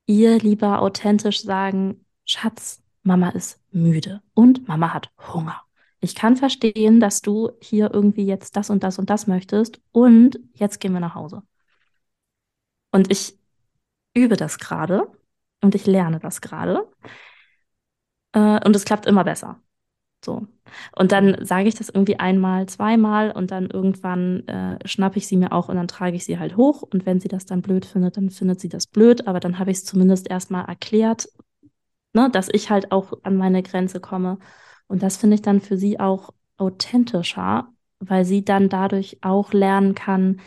[0.07, 5.63] ihr lieber authentisch sagen, Schatz, Mama ist müde und Mama hat Hunger.
[6.01, 10.39] Ich kann verstehen, dass du hier irgendwie jetzt das und das und das möchtest und
[10.55, 11.43] jetzt gehen wir nach Hause.
[12.91, 13.39] Und ich
[14.15, 15.07] übe das gerade
[15.63, 16.89] und ich lerne das gerade.
[18.33, 19.61] Äh, und es klappt immer besser.
[20.25, 20.47] So.
[20.97, 25.37] Und dann sage ich das irgendwie einmal, zweimal und dann irgendwann äh, schnappe ich sie
[25.37, 26.83] mir auch und dann trage ich sie halt hoch.
[26.83, 29.27] Und wenn sie das dann blöd findet, dann findet sie das blöd.
[29.29, 31.29] Aber dann habe ich es zumindest erstmal erklärt,
[32.15, 34.39] ne, dass ich halt auch an meine Grenze komme.
[34.87, 37.69] Und das finde ich dann für sie auch authentischer,
[38.01, 40.41] weil sie dann dadurch auch lernen kann,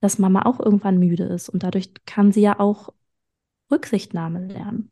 [0.00, 1.48] dass Mama auch irgendwann müde ist.
[1.48, 2.92] Und dadurch kann sie ja auch
[3.70, 4.90] Rücksichtnahme lernen.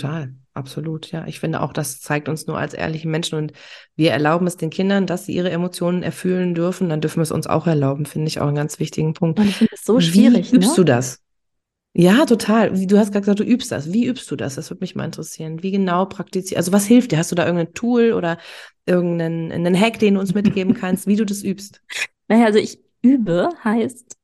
[0.00, 0.34] Total.
[0.54, 1.24] Absolut, ja.
[1.28, 3.52] Ich finde auch, das zeigt uns nur als ehrliche Menschen und
[3.94, 7.30] wir erlauben es den Kindern, dass sie ihre Emotionen erfüllen dürfen, dann dürfen wir es
[7.30, 9.38] uns auch erlauben, finde ich auch einen ganz wichtigen Punkt.
[9.38, 10.50] Und ich finde es so schwierig.
[10.50, 10.76] Wie übst ne?
[10.76, 11.20] du das?
[11.92, 12.70] Ja, total.
[12.86, 13.92] Du hast gerade gesagt, du übst das.
[13.92, 14.56] Wie übst du das?
[14.56, 15.62] Das würde mich mal interessieren.
[15.62, 17.18] Wie genau praktizierst Also was hilft dir?
[17.18, 18.38] Hast du da irgendein Tool oder
[18.84, 21.82] irgendeinen Hack, den du uns mitgeben kannst, wie du das übst?
[22.26, 24.16] Naja, also ich übe heißt,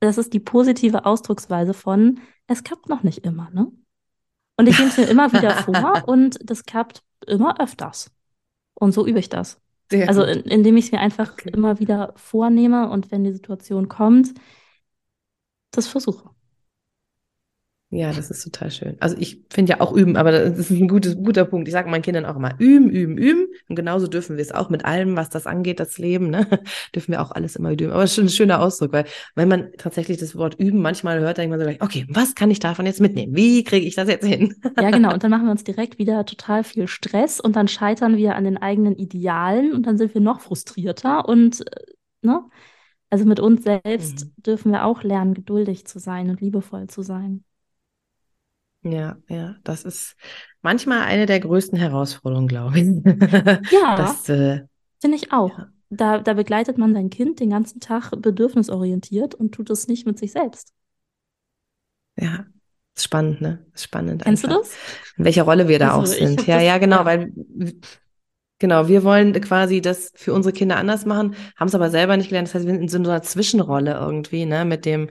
[0.00, 3.72] das ist die positive Ausdrucksweise von, es klappt noch nicht immer, ne?
[4.60, 8.10] Und ich nehme es mir immer wieder vor und das klappt immer öfters.
[8.74, 9.58] Und so übe ich das.
[9.90, 11.48] Sehr also in, indem ich es mir einfach okay.
[11.54, 14.34] immer wieder vornehme und wenn die Situation kommt,
[15.70, 16.28] das versuche.
[17.92, 18.96] Ja, das ist total schön.
[19.00, 21.66] Also ich finde ja auch üben, aber das ist ein gutes, guter Punkt.
[21.66, 23.48] Ich sage meinen Kindern auch immer, üben, üben, üben.
[23.68, 26.46] Und genauso dürfen wir es auch mit allem, was das angeht, das Leben, ne?
[26.94, 27.90] dürfen wir auch alles immer üben.
[27.90, 31.18] Aber es ist schon ein schöner Ausdruck, weil wenn man tatsächlich das Wort üben manchmal
[31.18, 33.34] hört, dann denkt man so gleich, okay, was kann ich davon jetzt mitnehmen?
[33.34, 34.54] Wie kriege ich das jetzt hin?
[34.80, 35.12] ja, genau.
[35.12, 38.44] Und dann machen wir uns direkt wieder total viel Stress und dann scheitern wir an
[38.44, 42.44] den eigenen Idealen und dann sind wir noch frustrierter und, äh, ne?
[43.12, 44.42] Also mit uns selbst mhm.
[44.42, 47.42] dürfen wir auch lernen, geduldig zu sein und liebevoll zu sein.
[48.82, 50.16] Ja, ja, das ist
[50.62, 52.86] manchmal eine der größten Herausforderungen, glaube ich.
[53.70, 54.62] Ja, das, äh,
[55.00, 55.58] finde ich auch.
[55.58, 55.68] Ja.
[55.90, 60.18] Da, da begleitet man sein Kind den ganzen Tag bedürfnisorientiert und tut es nicht mit
[60.18, 60.72] sich selbst.
[62.16, 62.46] Ja,
[62.96, 63.66] ist spannend, ne?
[63.74, 64.22] Ist spannend.
[64.22, 64.58] Kennst einfach.
[64.58, 64.76] du das?
[65.16, 66.46] In welcher Rolle wir da also, auch sind.
[66.46, 67.04] Ja, das, ja, genau, ja.
[67.04, 67.32] weil
[68.58, 72.28] genau, wir wollen quasi das für unsere Kinder anders machen, haben es aber selber nicht
[72.28, 72.48] gelernt.
[72.48, 75.10] Das heißt, wir sind in so einer Zwischenrolle irgendwie, ne, mit dem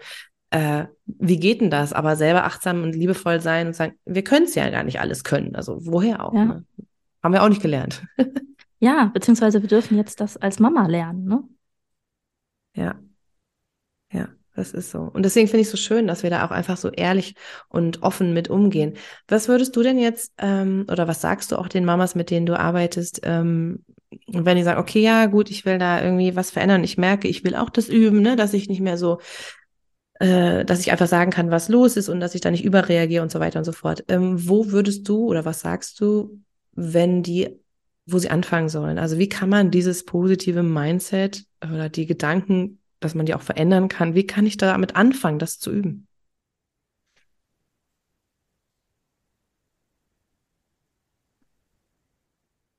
[0.51, 1.93] äh, wie geht denn das?
[1.93, 5.23] Aber selber achtsam und liebevoll sein und sagen, wir können es ja gar nicht alles
[5.23, 5.55] können.
[5.55, 6.33] Also woher auch?
[6.33, 6.45] Ja.
[6.45, 6.65] Ne?
[7.21, 8.03] Haben wir auch nicht gelernt.
[8.79, 11.43] Ja, beziehungsweise wir dürfen jetzt das als Mama lernen, ne?
[12.75, 12.97] Ja.
[14.11, 15.01] Ja, das ist so.
[15.01, 17.35] Und deswegen finde ich es so schön, dass wir da auch einfach so ehrlich
[17.67, 18.95] und offen mit umgehen.
[19.27, 22.45] Was würdest du denn jetzt, ähm, oder was sagst du auch den Mamas, mit denen
[22.45, 23.83] du arbeitest, ähm,
[24.27, 27.43] wenn die sagen, okay, ja, gut, ich will da irgendwie was verändern, ich merke, ich
[27.43, 29.19] will auch das üben, ne, dass ich nicht mehr so,
[30.19, 33.23] äh, dass ich einfach sagen kann, was los ist und dass ich da nicht überreagiere
[33.23, 34.03] und so weiter und so fort.
[34.07, 36.41] Ähm, wo würdest du oder was sagst du,
[36.73, 37.59] wenn die
[38.11, 38.97] wo sie anfangen sollen.
[38.97, 43.87] Also wie kann man dieses positive Mindset oder die Gedanken, dass man die auch verändern
[43.87, 46.07] kann, wie kann ich damit anfangen, das zu üben?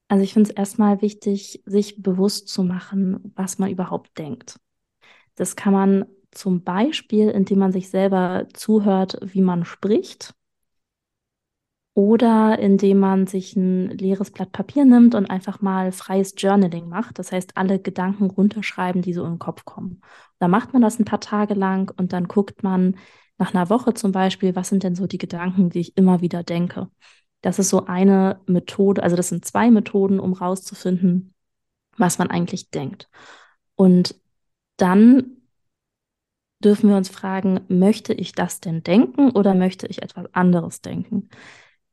[0.09, 4.59] Also ich finde es erstmal wichtig, sich bewusst zu machen, was man überhaupt denkt.
[5.37, 10.35] Das kann man zum Beispiel, indem man sich selber zuhört, wie man spricht
[11.95, 17.19] oder indem man sich ein leeres Blatt Papier nimmt und einfach mal freies Journaling macht.
[17.19, 20.01] Das heißt, alle Gedanken runterschreiben, die so in den Kopf kommen.
[20.38, 22.97] Da macht man das ein paar Tage lang und dann guckt man
[23.38, 26.43] nach einer Woche zum Beispiel, was sind denn so die Gedanken, die ich immer wieder
[26.43, 26.88] denke.
[27.40, 31.35] Das ist so eine Methode, also das sind zwei Methoden, um rauszufinden,
[31.97, 33.09] was man eigentlich denkt.
[33.77, 34.14] Und
[34.77, 35.39] dann
[36.61, 41.29] dürfen wir uns fragen, möchte ich das denn denken oder möchte ich etwas anderes denken?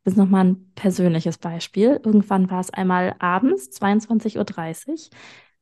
[0.04, 2.00] Das ist nochmal ein persönliches Beispiel.
[2.04, 4.96] Irgendwann war es einmal abends, 22.30 Uhr.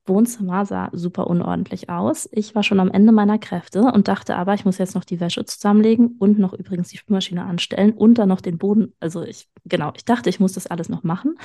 [0.07, 2.29] Wohnzimmer sah super unordentlich aus.
[2.31, 5.19] Ich war schon am Ende meiner Kräfte und dachte aber, ich muss jetzt noch die
[5.19, 8.93] Wäsche zusammenlegen und noch übrigens die Spülmaschine anstellen und dann noch den Boden.
[8.99, 11.39] Also ich, genau, ich dachte, ich muss das alles noch machen.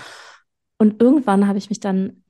[0.78, 2.22] Und irgendwann habe ich mich dann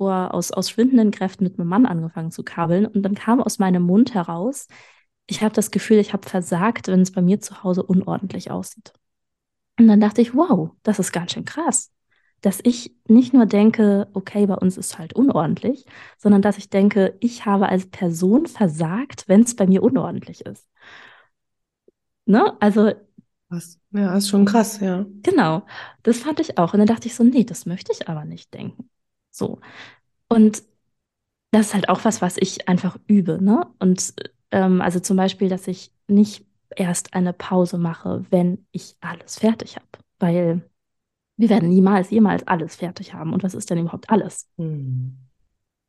[0.00, 3.58] vor, aus, aus schwindenden Kräften mit meinem Mann angefangen zu kabeln und dann kam aus
[3.58, 4.66] meinem Mund heraus,
[5.26, 8.94] ich habe das Gefühl, ich habe versagt, wenn es bei mir zu Hause unordentlich aussieht.
[9.78, 11.92] Und dann dachte ich, wow, das ist ganz schön krass.
[12.40, 15.84] Dass ich nicht nur denke, okay, bei uns ist halt unordentlich,
[16.16, 20.66] sondern dass ich denke, ich habe als Person versagt, wenn es bei mir unordentlich ist.
[22.24, 22.56] Ne?
[22.58, 22.94] Also.
[23.50, 23.78] Was?
[23.90, 25.04] Ja, ist schon krass, ja.
[25.22, 25.66] Genau.
[26.04, 26.72] Das fand ich auch.
[26.72, 28.88] Und dann dachte ich so, nee, das möchte ich aber nicht denken.
[29.40, 29.58] So.
[30.28, 30.62] Und
[31.50, 33.66] das ist halt auch was, was ich einfach übe, ne?
[33.80, 34.14] Und
[34.52, 39.76] ähm, also zum Beispiel, dass ich nicht erst eine Pause mache, wenn ich alles fertig
[39.76, 39.86] habe.
[40.20, 40.62] Weil
[41.36, 43.32] wir werden niemals, jemals alles fertig haben.
[43.32, 44.48] Und was ist denn überhaupt alles?
[44.58, 45.16] Hm.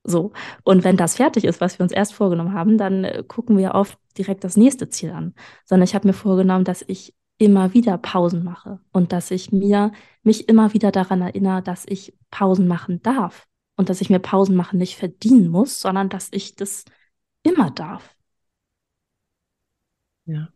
[0.04, 0.32] So.
[0.64, 3.76] Und wenn das fertig ist, was wir uns erst vorgenommen haben, dann äh, gucken wir
[3.76, 5.36] oft direkt das nächste Ziel an.
[5.66, 9.91] Sondern ich habe mir vorgenommen, dass ich immer wieder Pausen mache und dass ich mir
[10.21, 14.56] mich immer wieder daran erinnere, dass ich Pausen machen darf und dass ich mir Pausen
[14.56, 16.86] machen nicht verdienen muss, sondern dass ich das
[17.43, 18.15] immer darf.
[20.25, 20.54] Ja.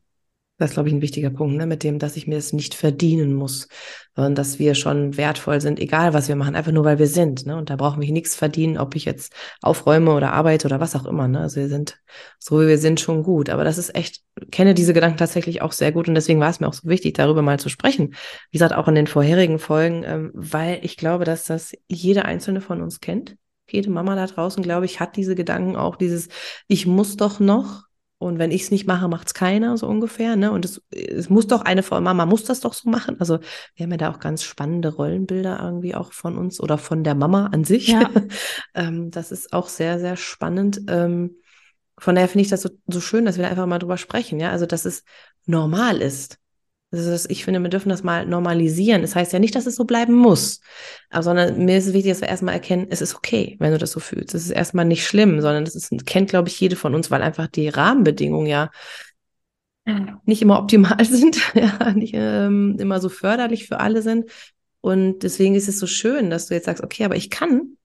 [0.57, 1.65] Das ist, glaube ich, ein wichtiger Punkt, ne?
[1.65, 3.67] mit dem, dass ich mir es nicht verdienen muss,
[4.15, 7.45] sondern dass wir schon wertvoll sind, egal was wir machen, einfach nur weil wir sind.
[7.45, 7.57] Ne?
[7.57, 11.05] Und da brauchen wir nichts verdienen, ob ich jetzt aufräume oder arbeite oder was auch
[11.05, 11.27] immer.
[11.27, 11.41] Ne?
[11.41, 11.99] Also wir sind,
[12.39, 13.49] so wie wir sind, schon gut.
[13.49, 16.61] Aber das ist echt, kenne diese Gedanken tatsächlich auch sehr gut und deswegen war es
[16.61, 18.15] mir auch so wichtig, darüber mal zu sprechen.
[18.49, 22.61] Wie gesagt, auch in den vorherigen Folgen, ähm, weil ich glaube, dass das jede einzelne
[22.61, 23.35] von uns kennt.
[23.69, 26.29] Jede Mama da draußen, glaube ich, hat diese Gedanken auch, dieses,
[26.67, 27.84] ich muss doch noch,
[28.17, 30.35] und wenn ich es nicht mache, macht es keiner, so ungefähr.
[30.35, 30.51] Ne?
[30.51, 33.17] Und es, es muss doch eine Frau, Mama muss das doch so machen.
[33.19, 33.39] Also
[33.75, 37.15] wir haben ja da auch ganz spannende Rollenbilder irgendwie auch von uns oder von der
[37.15, 37.89] Mama an sich.
[37.89, 38.09] Ja.
[38.73, 40.81] ähm, das ist auch sehr, sehr spannend.
[40.87, 41.35] Ähm,
[41.97, 44.39] von daher finde ich das so, so schön, dass wir da einfach mal drüber sprechen,
[44.39, 44.51] ja.
[44.51, 45.03] Also, dass es
[45.45, 46.39] normal ist.
[46.95, 49.01] Also ich finde, wir dürfen das mal normalisieren.
[49.01, 50.61] Das heißt ja nicht, dass es so bleiben muss,
[51.09, 53.77] aber sondern mir ist es wichtig, dass wir erstmal erkennen, es ist okay, wenn du
[53.77, 54.33] das so fühlst.
[54.33, 57.21] Es ist erstmal nicht schlimm, sondern das ist, kennt, glaube ich, jede von uns, weil
[57.21, 58.69] einfach die Rahmenbedingungen ja
[60.25, 64.29] nicht immer optimal sind, ja, nicht ähm, immer so förderlich für alle sind.
[64.81, 67.77] Und deswegen ist es so schön, dass du jetzt sagst, okay, aber ich kann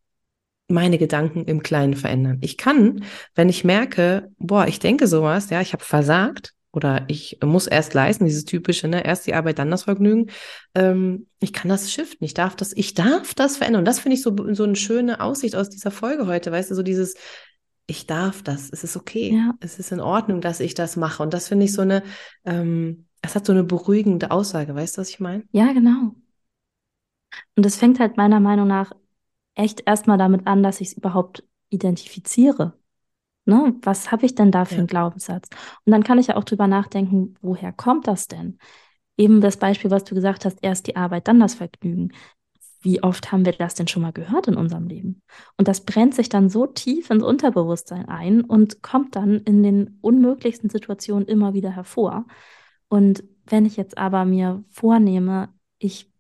[0.69, 2.39] meine Gedanken im Kleinen verändern.
[2.43, 7.39] Ich kann, wenn ich merke, boah, ich denke sowas, ja, ich habe versagt, oder ich
[7.43, 10.31] muss erst leisten, dieses typische, ne, erst die Arbeit, dann das Vergnügen.
[10.75, 13.81] Ähm, ich kann das shiften, ich darf das, ich darf das verändern.
[13.81, 16.75] Und das finde ich so, so eine schöne Aussicht aus dieser Folge heute, weißt du,
[16.75, 17.15] so dieses,
[17.87, 19.55] ich darf das, es ist okay, ja.
[19.61, 21.23] es ist in Ordnung, dass ich das mache.
[21.23, 22.05] Und das finde ich so eine,
[22.45, 25.45] ähm, es hat so eine beruhigende Aussage, weißt du, was ich meine?
[25.51, 26.15] Ja, genau.
[27.57, 28.93] Und es fängt halt meiner Meinung nach
[29.55, 32.80] echt erstmal damit an, dass ich es überhaupt identifiziere.
[33.51, 33.75] Ne?
[33.83, 35.49] Was habe ich denn da für einen Glaubenssatz?
[35.85, 38.59] Und dann kann ich ja auch drüber nachdenken, woher kommt das denn?
[39.17, 42.13] Eben das Beispiel, was du gesagt hast, erst die Arbeit, dann das Vergnügen.
[42.83, 45.21] wie oft haben wir das denn schon mal gehört in unserem Leben?
[45.59, 49.99] Und das brennt sich dann so tief ins Unterbewusstsein ein und kommt dann in den
[50.01, 52.27] unmöglichsten Situationen immer wieder hervor.
[52.89, 56.11] Und wenn ich jetzt aber mir vornehme, ich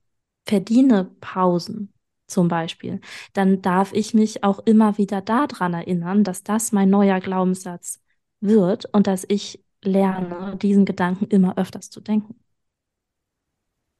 [0.46, 1.92] verdiene Pausen
[2.30, 3.00] zum Beispiel,
[3.32, 8.00] dann darf ich mich auch immer wieder daran erinnern, dass das mein neuer Glaubenssatz
[8.40, 12.34] wird und dass ich lerne, diesen Gedanken immer öfters zu denken.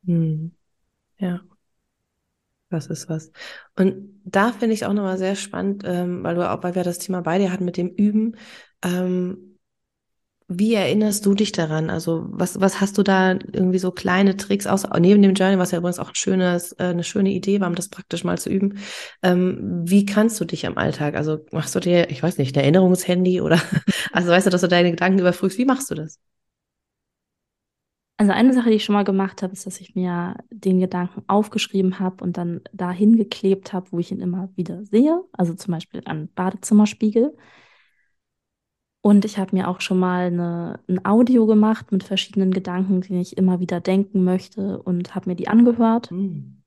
[0.06, 0.52] Hm.
[1.18, 1.40] Ja.
[2.70, 3.32] Das ist was.
[3.76, 6.98] Und da finde ich auch nochmal sehr spannend, ähm, weil du auch, weil wir das
[6.98, 8.36] Thema bei dir hatten mit dem Üben.
[8.82, 9.49] Ähm,
[10.52, 11.90] wie erinnerst du dich daran?
[11.90, 15.70] Also was, was hast du da irgendwie so kleine Tricks aus, neben dem Journey, was
[15.70, 18.50] ja übrigens auch ein schönes, äh, eine schöne Idee war, um das praktisch mal zu
[18.50, 18.78] üben.
[19.22, 21.14] Ähm, wie kannst du dich am Alltag?
[21.14, 23.60] Also machst du dir, ich weiß nicht, ein Erinnerungshandy oder,
[24.12, 25.56] also weißt du, dass du deine Gedanken überfrühst?
[25.56, 26.18] Wie machst du das?
[28.16, 31.22] Also eine Sache, die ich schon mal gemacht habe, ist, dass ich mir den Gedanken
[31.28, 35.22] aufgeschrieben habe und dann dahin geklebt habe, wo ich ihn immer wieder sehe.
[35.32, 37.36] Also zum Beispiel an Badezimmerspiegel.
[39.02, 43.18] Und ich habe mir auch schon mal eine, ein Audio gemacht mit verschiedenen Gedanken, die
[43.18, 46.10] ich immer wieder denken möchte und habe mir die angehört.
[46.10, 46.62] Mhm.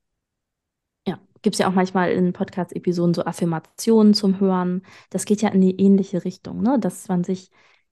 [1.07, 4.81] Ja, gibt es ja auch manchmal in Podcast-Episoden so Affirmationen zum Hören.
[5.11, 6.79] Das geht ja in die ähnliche Richtung, ne?
[6.79, 7.51] dass man sich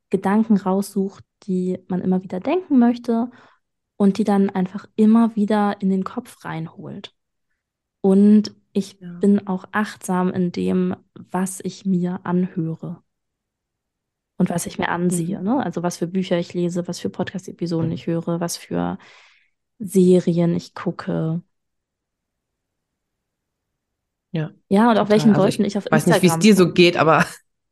[0.10, 3.30] Gedanken raussucht, die man immer wieder denken möchte
[3.96, 7.14] und die dann einfach immer wieder in den Kopf reinholt.
[8.02, 9.20] Und ich ja.
[9.20, 13.04] bin auch achtsam in dem, was ich mir anhöre
[14.42, 15.38] und was ich mir ansehe.
[15.38, 15.46] Mhm.
[15.46, 15.64] Ne?
[15.64, 18.98] Also was für Bücher ich lese, was für Podcast-Episoden ich höre, was für
[19.78, 21.44] Serien ich gucke.
[24.32, 24.50] Ja.
[24.68, 25.04] Ja, und total.
[25.04, 25.92] auf welchen also Leuten ich, ich auf Instagram.
[25.92, 27.24] Weiß nicht, wie es dir so geht, aber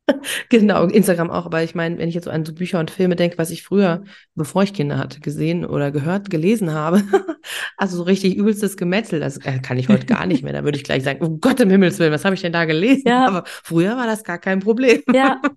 [0.50, 1.48] genau, Instagram auch.
[1.48, 3.64] Aber ich meine, wenn ich jetzt so an so Bücher und Filme denke, was ich
[3.64, 4.04] früher,
[4.36, 7.02] bevor ich Kinder hatte, gesehen oder gehört, gelesen habe,
[7.78, 10.54] also so richtig übelstes Gemetzel, das äh, kann ich heute gar nicht mehr.
[10.54, 12.66] Da würde ich gleich sagen, oh Gott im Himmels Willen, was habe ich denn da
[12.66, 13.08] gelesen?
[13.08, 13.26] Ja.
[13.26, 15.02] Aber früher war das gar kein Problem.
[15.12, 15.42] Ja.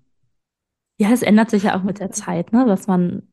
[0.97, 2.65] Ja, es ändert sich ja auch mit der Zeit, ne?
[2.67, 3.31] was man,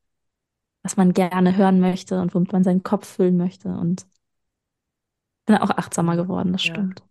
[0.83, 3.68] was man gerne hören möchte und womit man seinen Kopf füllen möchte.
[3.68, 4.07] Und
[5.46, 6.75] bin auch achtsamer geworden, das ja.
[6.75, 7.03] stimmt.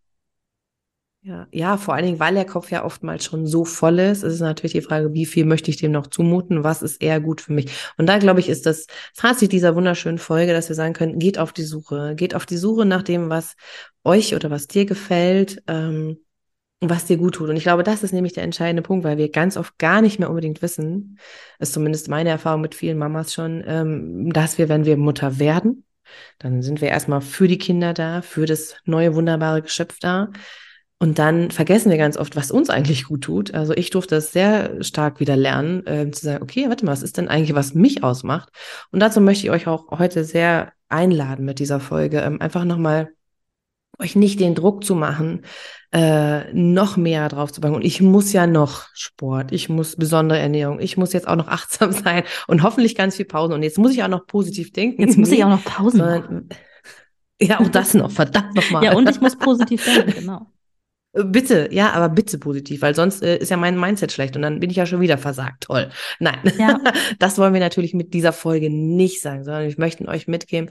[1.22, 4.36] Ja, ja, vor allen Dingen, weil der Kopf ja oftmals schon so voll ist, ist
[4.36, 7.42] es natürlich die Frage, wie viel möchte ich dem noch zumuten, was ist eher gut
[7.42, 7.70] für mich.
[7.98, 11.38] Und da, glaube ich, ist das Fazit dieser wunderschönen Folge, dass wir sagen können, geht
[11.38, 13.58] auf die Suche, geht auf die Suche nach dem, was
[14.06, 16.20] euch oder was dir gefällt, ähm,
[16.82, 17.50] was dir gut tut.
[17.50, 20.20] Und ich glaube, das ist nämlich der entscheidende Punkt, weil wir ganz oft gar nicht
[20.20, 21.20] mehr unbedingt wissen,
[21.60, 25.84] ist zumindest meine Erfahrung mit vielen Mamas schon, ähm, dass wir, wenn wir Mutter werden,
[26.40, 30.32] dann sind wir erstmal für die Kinder da, für das neue wunderbare Geschöpf da
[31.02, 33.54] und dann vergessen wir ganz oft, was uns eigentlich gut tut.
[33.54, 37.04] Also ich durfte das sehr stark wieder lernen, äh, zu sagen, okay, warte mal, was
[37.04, 38.50] ist denn eigentlich, was mich ausmacht?
[38.92, 43.12] Und dazu möchte ich euch auch heute sehr einladen mit dieser Folge, ähm, einfach nochmal
[44.00, 45.44] euch nicht den Druck zu machen,
[45.92, 47.76] äh, noch mehr drauf zu packen.
[47.76, 51.48] Und ich muss ja noch Sport, ich muss besondere Ernährung, ich muss jetzt auch noch
[51.50, 53.54] achtsam sein und hoffentlich ganz viel Pausen.
[53.54, 55.02] Und jetzt muss ich auch noch positiv denken.
[55.02, 56.50] Jetzt muss ich auch noch Pausen machen.
[57.42, 58.84] Ja, auch das noch, verdammt nochmal.
[58.84, 60.48] Ja, und ich muss positiv denken, genau.
[61.14, 64.60] Bitte, ja, aber bitte positiv, weil sonst äh, ist ja mein Mindset schlecht und dann
[64.60, 65.64] bin ich ja schon wieder versagt.
[65.64, 65.90] Toll.
[66.20, 66.80] Nein, ja.
[67.18, 70.70] das wollen wir natürlich mit dieser Folge nicht sagen, sondern wir möchten euch mitgeben,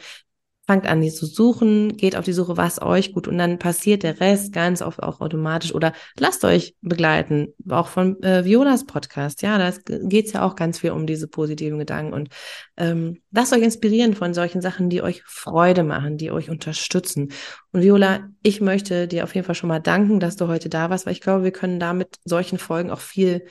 [0.68, 4.02] fangt an, die zu suchen, geht auf die Suche, was euch gut und dann passiert
[4.02, 9.40] der Rest ganz oft auch automatisch oder lasst euch begleiten, auch von äh, Violas Podcast.
[9.40, 12.28] Ja, da geht's ja auch ganz viel um diese positiven Gedanken und
[12.76, 17.32] ähm, lasst euch inspirieren von solchen Sachen, die euch Freude machen, die euch unterstützen.
[17.72, 20.90] Und Viola, ich möchte dir auf jeden Fall schon mal danken, dass du heute da
[20.90, 23.46] warst, weil ich glaube, wir können damit solchen Folgen auch viel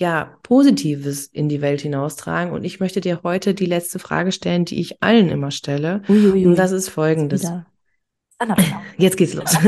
[0.00, 2.54] ja, Positives in die Welt hinaustragen.
[2.54, 6.00] Und ich möchte dir heute die letzte Frage stellen, die ich allen immer stelle.
[6.08, 6.46] Uiuiui.
[6.46, 7.42] Und das ist folgendes.
[8.96, 9.54] Jetzt geht's los.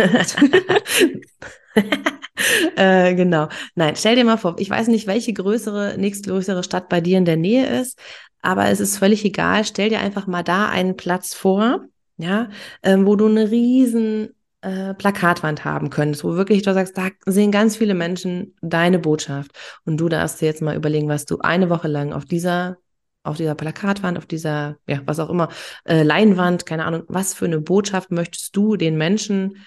[2.77, 3.49] äh, genau.
[3.75, 7.27] Nein, stell dir mal vor, ich weiß nicht, welche größere, nächstgrößere Stadt bei dir in
[7.27, 7.99] der Nähe ist,
[8.41, 9.67] aber es ist völlig egal.
[9.67, 11.85] Stell dir einfach mal da einen Platz vor,
[12.17, 12.49] ja,
[12.83, 14.31] ähm, wo du eine riesen
[14.63, 19.53] äh, Plakatwand haben könntest, wo wirklich du sagst, da sehen ganz viele Menschen deine Botschaft
[19.85, 22.79] und du darfst dir jetzt mal überlegen, was du eine Woche lang auf dieser
[23.25, 25.49] auf dieser Plakatwand, auf dieser, ja, was auch immer,
[25.85, 29.59] äh, Leinwand, keine Ahnung, was für eine Botschaft möchtest du den Menschen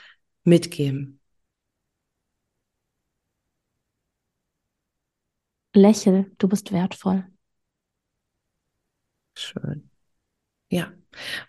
[0.44, 1.22] mitgeben?
[5.74, 7.26] Lächel, du bist wertvoll.
[9.36, 9.90] Schön.
[10.70, 10.92] Ja,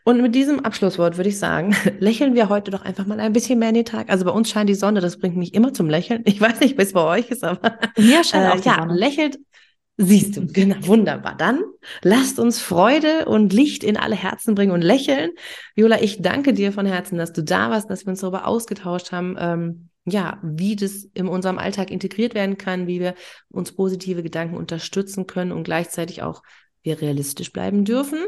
[0.04, 3.58] und mit diesem Abschlusswort würde ich sagen, lächeln wir heute doch einfach mal ein bisschen
[3.58, 4.10] mehr in den Tag.
[4.10, 6.22] Also bei uns scheint die Sonne, das bringt mich immer zum Lächeln.
[6.24, 8.76] Ich weiß nicht, wie es bei euch ist, aber ja, scheint äh, auch die ja,
[8.76, 8.94] Sonne.
[8.94, 9.38] lächelt,
[9.98, 11.34] Siehst du, genau, wunderbar.
[11.38, 11.62] Dann
[12.02, 15.30] lasst uns Freude und Licht in alle Herzen bringen und lächeln.
[15.74, 19.10] Viola, ich danke dir von Herzen, dass du da warst, dass wir uns darüber ausgetauscht
[19.10, 23.14] haben, ähm, ja, wie das in unserem Alltag integriert werden kann, wie wir
[23.48, 26.42] uns positive Gedanken unterstützen können und gleichzeitig auch
[26.86, 28.18] wir realistisch bleiben dürfen.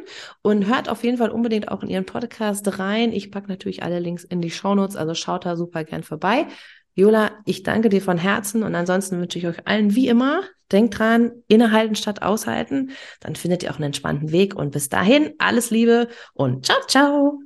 [0.43, 3.13] Und hört auf jeden Fall unbedingt auch in ihren Podcast rein.
[3.13, 6.47] Ich packe natürlich alle Links in die Shownotes, also schaut da super gern vorbei.
[6.95, 10.43] Viola, ich danke dir von Herzen und ansonsten wünsche ich euch allen wie immer,
[10.73, 12.91] denkt dran, innehalten statt aushalten,
[13.21, 17.39] dann findet ihr auch einen entspannten Weg und bis dahin alles Liebe und ciao, ciao.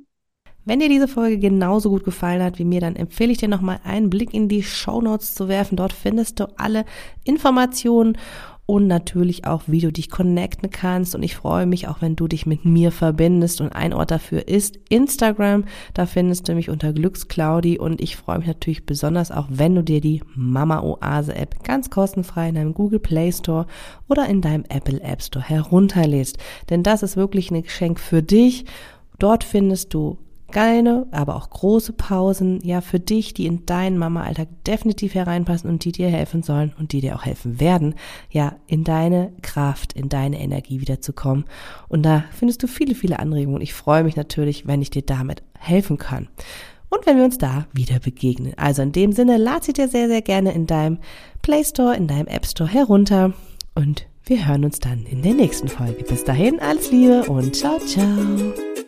[0.65, 3.81] Wenn dir diese Folge genauso gut gefallen hat wie mir, dann empfehle ich dir nochmal
[3.83, 5.75] einen Blick in die Show Notes zu werfen.
[5.75, 6.85] Dort findest du alle
[7.25, 8.17] Informationen
[8.65, 11.15] und natürlich auch, wie du dich connecten kannst.
[11.15, 13.59] Und ich freue mich auch, wenn du dich mit mir verbindest.
[13.59, 15.65] Und ein Ort dafür ist Instagram.
[15.93, 17.77] Da findest du mich unter Glücksclaudi.
[17.77, 21.89] Und ich freue mich natürlich besonders auch, wenn du dir die Mama Oase App ganz
[21.89, 23.67] kostenfrei in deinem Google Play Store
[24.07, 26.37] oder in deinem Apple App Store herunterlädst.
[26.69, 28.65] Denn das ist wirklich ein Geschenk für dich.
[29.19, 30.17] Dort findest du
[30.53, 35.83] kleine, aber auch große Pausen, ja, für dich, die in deinen Mama-Alltag definitiv hereinpassen und
[35.83, 37.95] die dir helfen sollen und die dir auch helfen werden,
[38.29, 41.45] ja, in deine Kraft, in deine Energie wiederzukommen.
[41.89, 43.61] Und da findest du viele, viele Anregungen.
[43.61, 46.27] Ich freue mich natürlich, wenn ich dir damit helfen kann.
[46.89, 48.53] Und wenn wir uns da wieder begegnen.
[48.55, 50.99] Also in dem Sinne, lad sie dir sehr, sehr gerne in deinem
[51.41, 53.33] Play Store, in deinem App Store herunter
[53.73, 56.03] und wir hören uns dann in der nächsten Folge.
[56.03, 58.82] Bis dahin, alles Liebe und ciao, ciao.